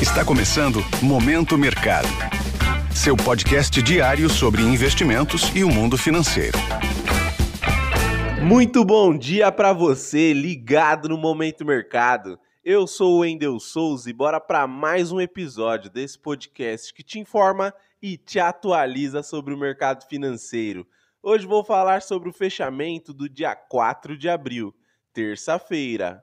[0.00, 2.06] Está começando Momento Mercado.
[2.94, 6.58] Seu podcast diário sobre investimentos e o mundo financeiro.
[8.42, 12.38] Muito bom dia para você ligado no Momento Mercado.
[12.62, 17.18] Eu sou o Wendel Souza e bora para mais um episódio desse podcast que te
[17.18, 17.72] informa
[18.02, 20.86] e te atualiza sobre o mercado financeiro.
[21.22, 24.74] Hoje vou falar sobre o fechamento do dia 4 de abril,
[25.14, 26.22] terça-feira.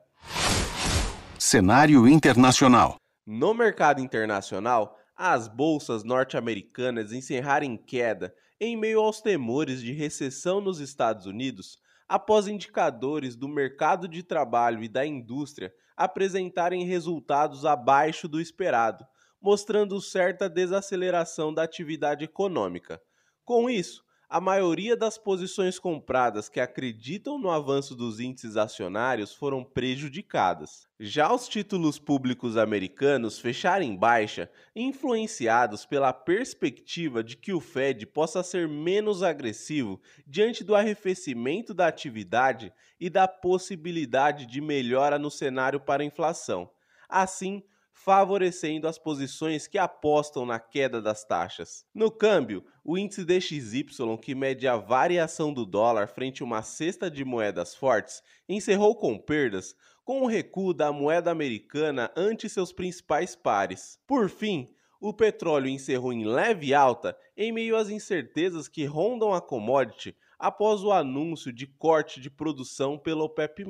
[1.36, 2.98] Cenário internacional.
[3.26, 10.60] No mercado internacional, as bolsas norte-americanas encerraram em queda em meio aos temores de recessão
[10.60, 18.28] nos Estados Unidos, após indicadores do mercado de trabalho e da indústria apresentarem resultados abaixo
[18.28, 19.06] do esperado,
[19.40, 23.00] mostrando certa desaceleração da atividade econômica.
[23.42, 29.62] Com isso, a maioria das posições compradas que acreditam no avanço dos índices acionários foram
[29.62, 30.88] prejudicadas.
[30.98, 38.06] Já os títulos públicos americanos fecharam em baixa, influenciados pela perspectiva de que o Fed
[38.06, 45.30] possa ser menos agressivo diante do arrefecimento da atividade e da possibilidade de melhora no
[45.30, 46.70] cenário para a inflação.
[47.08, 47.62] Assim,
[47.94, 51.86] favorecendo as posições que apostam na queda das taxas.
[51.94, 53.86] No câmbio, o índice DXY,
[54.20, 59.16] que mede a variação do dólar frente a uma cesta de moedas fortes, encerrou com
[59.16, 63.98] perdas, com o recuo da moeda americana ante seus principais pares.
[64.06, 64.68] Por fim,
[65.00, 70.82] o petróleo encerrou em leve alta em meio às incertezas que rondam a commodity após
[70.82, 73.64] o anúncio de corte de produção pelo OPEP+.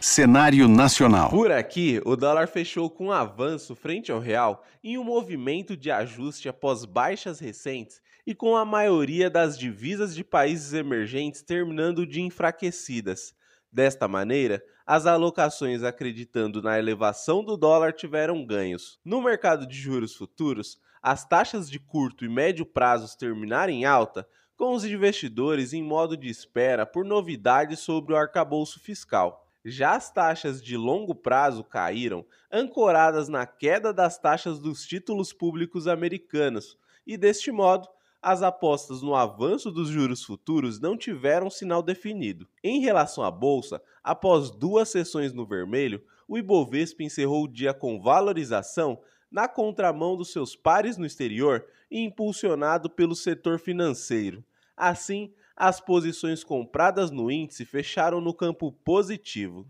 [0.00, 1.30] Cenário nacional.
[1.30, 6.48] Por aqui, o dólar fechou com avanço frente ao real em um movimento de ajuste
[6.48, 13.34] após baixas recentes e com a maioria das divisas de países emergentes terminando de enfraquecidas.
[13.72, 19.00] Desta maneira, as alocações acreditando na elevação do dólar tiveram ganhos.
[19.04, 24.28] No mercado de juros futuros, as taxas de curto e médio prazos terminaram em alta,
[24.56, 29.45] com os investidores em modo de espera por novidades sobre o arcabouço fiscal.
[29.68, 35.88] Já as taxas de longo prazo caíram, ancoradas na queda das taxas dos títulos públicos
[35.88, 37.88] americanos, e deste modo,
[38.22, 42.46] as apostas no avanço dos juros futuros não tiveram sinal definido.
[42.62, 48.00] Em relação à bolsa, após duas sessões no vermelho, o Ibovespa encerrou o dia com
[48.00, 54.44] valorização na contramão dos seus pares no exterior e impulsionado pelo setor financeiro.
[54.76, 59.66] Assim, as posições compradas no índice fecharam no campo positivo.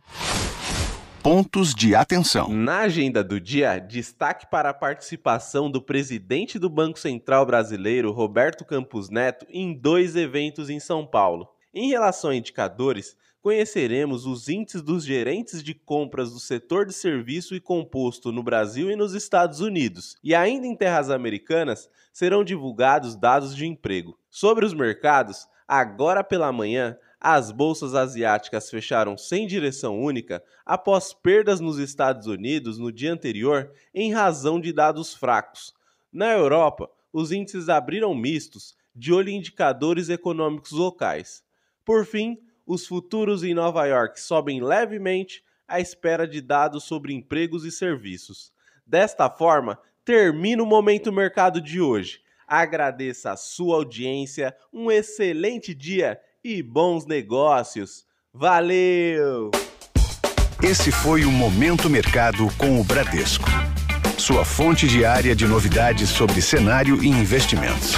[1.22, 2.48] Pontos de atenção.
[2.48, 8.64] Na agenda do dia, destaque para a participação do presidente do Banco Central Brasileiro, Roberto
[8.64, 11.48] Campos Neto, em dois eventos em São Paulo.
[11.72, 17.54] Em relação a indicadores, conheceremos os índices dos gerentes de compras do setor de serviço
[17.54, 20.16] e composto no Brasil e nos Estados Unidos.
[20.22, 24.18] E ainda em terras americanas, serão divulgados dados de emprego.
[24.30, 31.58] Sobre os mercados, Agora pela manhã, as bolsas asiáticas fecharam sem direção única após perdas
[31.60, 35.74] nos Estados Unidos no dia anterior em razão de dados fracos.
[36.12, 41.42] Na Europa, os índices abriram mistos, de olho em indicadores econômicos locais.
[41.84, 47.64] Por fim, os futuros em Nova York sobem levemente à espera de dados sobre empregos
[47.64, 48.52] e serviços.
[48.86, 52.20] Desta forma, termina o Momento Mercado de hoje.
[52.46, 58.04] Agradeça a sua audiência, um excelente dia e bons negócios.
[58.32, 59.50] Valeu!
[60.62, 63.48] Esse foi o Momento Mercado com o Bradesco.
[64.16, 67.94] Sua fonte diária de novidades sobre cenário e investimentos.